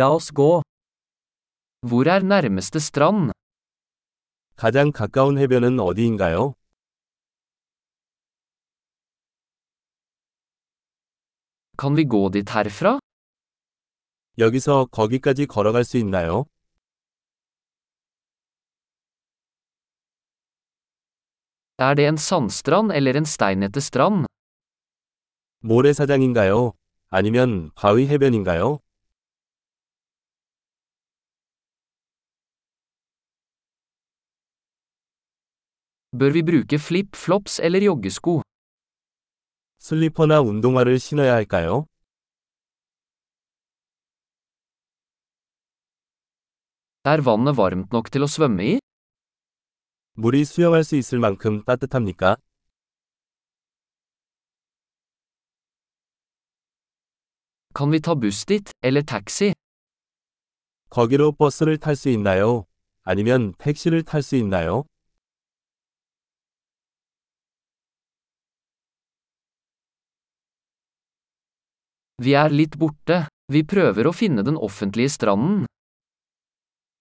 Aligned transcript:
La 0.00 0.06
oss 0.14 0.30
gå. 0.32 0.62
Hvor 1.88 2.06
er 2.14 2.22
nærmeste 2.22 2.80
strand? 2.80 3.32
가장 4.56 4.92
가까운 4.92 5.38
해변은 5.38 5.80
어디인가요? 5.80 6.54
Kan 11.76 11.96
vi 11.96 12.04
gå 12.08 12.30
dit 12.30 12.48
herfra? 12.50 12.98
여기서 14.38 14.86
거기까지 14.86 15.46
걸어갈 15.46 15.84
수 15.84 15.98
있나요? 15.98 16.46
Er 21.78 21.94
det 21.94 22.06
en 22.06 22.16
sandstrand 22.16 22.92
eller 22.92 23.16
en 23.16 23.24
steinete 23.24 23.80
strand? 23.80 24.26
모래사장인가요? 25.60 26.72
아니면 27.10 27.70
바위 27.74 28.06
해변인가요? 28.08 28.78
Bør 36.20 36.30
vi 36.32 36.42
bruke 36.42 36.78
flip-flops 36.78 37.60
eller 37.64 37.80
joggesko? 37.80 38.42
슬리퍼나 39.78 40.40
운동화를 40.40 40.98
신어야 40.98 41.32
할까요? 41.32 41.86
Er 47.04 47.20
vannet 47.28 47.56
varmt 47.56 47.88
nok 47.96 48.10
til 48.12 48.22
å 48.22 48.28
svømme 48.28 48.66
i? 48.74 48.78
물이 50.14 50.44
수영할 50.44 50.84
수 50.84 50.96
있을 50.96 51.18
만큼 51.18 51.64
따뜻합니까? 51.64 52.36
Kan 57.74 57.90
vi 57.90 58.00
ta 58.00 58.14
buss 58.14 58.44
dit, 58.44 58.70
eller 58.82 59.02
taxi? 59.02 59.54
거기로 60.90 61.32
버스를 61.32 61.78
탈 61.78 61.96
수 61.96 62.10
있나요? 62.10 62.66
아니면 63.02 63.54
택시를 63.56 64.02
탈 64.02 64.22
수 64.22 64.36
있나요? 64.36 64.84
Vi 72.22 72.36
er 72.38 72.52
litt 72.54 72.76
borte. 72.78 73.24
Vi 73.50 73.64
prøver 73.66 74.06
å 74.06 74.12
finne 74.14 74.44
den 74.46 74.54
offentlige 74.54 75.10
stranden. 75.10 75.66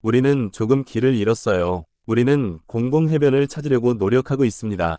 우리는 0.01 0.51
조금 0.51 0.83
길을 0.83 1.13
잃었어요. 1.13 1.85
우리는 2.07 2.57
공공 2.65 3.07
해변을 3.09 3.47
찾으려고 3.47 3.93
노력하고 3.93 4.45
있습니다. 4.45 4.97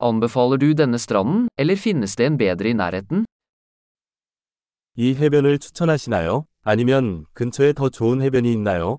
Anbefaler 0.00 0.58
du 0.58 0.74
denne 0.74 0.98
stranden, 0.98 1.46
eller 1.56 1.76
finnes 1.76 2.16
det 2.16 2.26
en 2.26 2.38
bedre 2.38 2.70
i 2.70 2.74
nærheten? 2.74 3.24
이 4.96 5.14
해변을 5.14 5.60
추천하시나요? 5.60 6.46
아니면 6.62 7.24
근처에 7.34 7.72
더 7.72 7.88
좋은 7.88 8.20
해변이 8.20 8.52
있나요? 8.52 8.98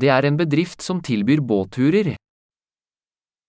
Det 0.00 0.08
er 0.08 0.24
en 0.24 0.36
bedrift 0.36 0.82
som 0.82 1.00
tilbyr 1.02 1.40
båtturer. 1.44 2.16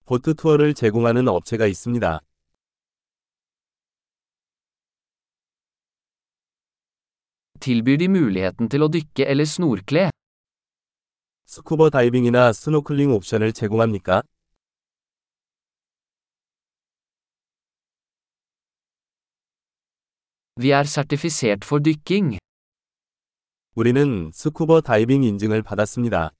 보트 0.05 0.33
투어를 0.35 0.73
제공하는 0.73 1.29
업체가 1.29 1.65
있습니다. 1.65 2.19
Tilbyr 7.59 7.97
de 7.97 8.07
muligheten 8.09 8.67
til 8.67 8.83
å 8.83 8.89
dykke 8.91 9.23
eller 9.31 9.47
snorkle? 9.47 10.09
스쿠버 11.45 11.89
다이빙이나 11.89 12.51
스노클링 12.51 13.13
옵션을 13.13 13.53
제공합니까? 13.53 14.23
Vi 20.59 20.71
er 20.71 20.83
sertifisert 20.83 21.63
for 21.63 21.79
dykking. 21.79 22.39
우리는 23.75 24.31
스쿠버 24.33 24.81
다이빙 24.81 25.23
인증을 25.23 25.61
받았습니다. 25.61 26.31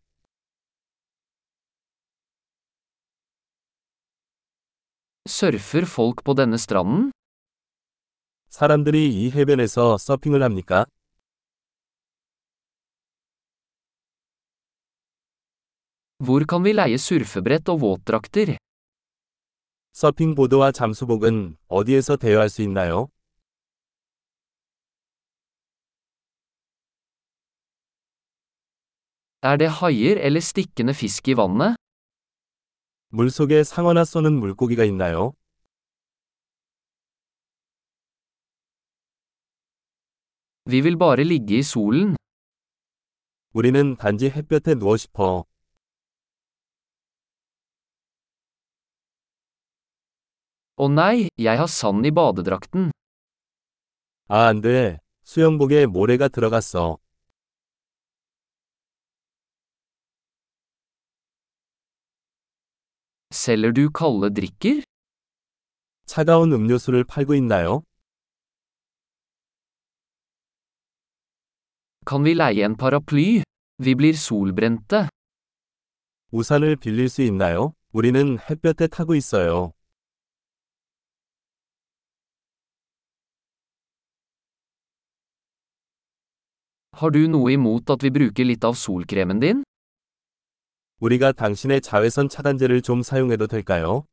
Surfer 5.29 5.85
folk 5.87 6.23
på 6.25 6.35
denne 6.35 6.59
stranden? 6.59 7.13
사람들이 8.49 9.09
이 9.13 9.31
해변에서 9.31 9.99
서핑을 9.99 10.43
합니까? 10.43 10.87
Hvor 16.25 16.45
kan 16.51 16.63
vi 16.65 16.73
leie 16.73 16.99
surfebrett 16.99 17.69
og 17.69 17.81
våtdrakter? 17.81 18.57
서핑보드와 19.93 20.73
잠수복은 20.73 21.57
어디에서 21.69 22.17
대여할 22.17 22.49
수 22.49 22.63
있나요? 22.63 23.09
Er 29.43 29.57
det 29.57 29.71
haier 29.81 30.17
eller 30.27 30.41
stikkende 30.41 30.95
fisk 30.95 31.29
i 31.29 31.35
vannet? 31.37 31.77
물속에 33.14 33.64
상어나 33.66 34.06
쏘는 34.06 34.32
물고기가 34.40 34.86
있나요? 34.86 35.34
Vi 40.66 40.78
vil 40.82 40.96
bare 40.98 41.24
ligge 41.24 41.56
i 41.56 41.60
solen. 41.60 42.16
우리는 43.54 43.98
단지 43.98 44.30
햇볕에 44.30 44.76
누워 44.76 44.96
싶어. 44.96 45.44
Å 50.78 50.88
nei, 50.88 51.28
jeg 51.38 51.58
har 51.60 51.68
sand 51.68 52.08
i 52.08 52.12
badedrakten. 52.12 52.92
아, 54.30 54.48
안 54.48 54.62
돼. 54.62 55.00
수영복에 55.24 55.86
모래가 55.86 56.30
들어갔어. 56.30 56.98
Selger 63.33 63.73
du 63.77 63.91
kalde 63.91 64.31
drikker? 64.35 64.83
차가운 66.07 66.53
음료수를 66.53 67.05
팔고 67.05 67.35
있나요? 67.35 67.83
Kan 72.07 72.25
vi 72.25 72.35
leie 72.35 72.63
en 72.65 72.77
paraply? 72.77 73.43
Vi 73.79 73.95
blir 73.95 74.15
solbrente. 74.15 75.09
우산을 76.31 76.77
빌릴 76.77 77.09
수 77.09 77.23
있나요? 77.23 77.75
우리는 77.93 78.39
햇볕에 78.39 78.87
타고 78.87 79.15
있어요. 79.15 79.73
Har 86.99 87.11
du 87.11 87.27
noe 87.29 87.53
imot 87.53 87.91
at 87.93 88.03
vi 88.05 88.11
bruker 88.11 88.47
litt 88.49 88.65
av 88.65 88.75
solkremen 88.77 89.41
din? 89.41 89.63
우리가 91.02 91.32
당신의 91.32 91.82
자외선 91.82 92.30
차단제를 92.30 92.84
좀 92.84 93.02
사용해도 93.02 93.48
될까요? 93.48 94.06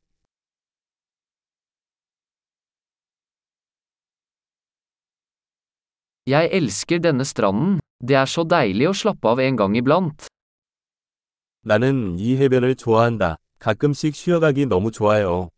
Jeg 6.25 6.49
elsker 6.51 6.99
denne 6.99 7.21
stranden. 7.21 7.79
Det 8.01 8.15
er 8.17 8.25
så 8.25 8.43
deilig 8.43 8.89
å 8.89 8.93
slappe 8.93 9.29
av 9.29 9.39
en 9.39 9.55
gang 9.55 9.77
iblant. 9.77 10.27
나는 11.61 12.17
이 12.17 12.37
해변을 12.37 12.75
좋아한다. 12.75 13.37
가끔씩 13.59 14.15
쉬어가기 14.15 14.65
너무 14.65 14.89
좋아요. 14.89 15.49